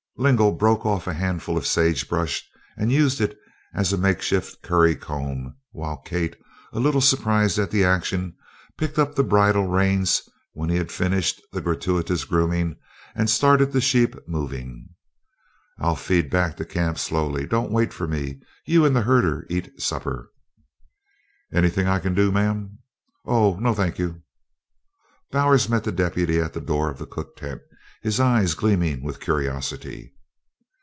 [0.17, 2.43] Lingle broke off a handful of sagebrush
[2.77, 3.35] and used it
[3.73, 6.35] as a makeshift currycomb, while Kate,
[6.71, 8.35] a little surprised at the action,
[8.77, 10.21] picked up the bridle reins
[10.53, 12.75] when he had finished the gratuitous grooming
[13.15, 14.89] and started the sheep moving.
[15.79, 17.47] "I'll feed back to camp slowly.
[17.47, 20.31] Don't wait for me you and the herder eat supper."
[21.51, 22.77] "Anything I can do, ma'am?"
[23.25, 24.21] "Oh, no, thank you."
[25.31, 27.61] Bowers met the deputy at the door of the cook tent,
[28.03, 30.11] his eyes gleaming with curiosity.